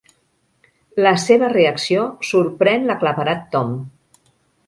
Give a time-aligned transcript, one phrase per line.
[1.07, 3.77] La seva reacció sorprèn l'aclaparat Tom.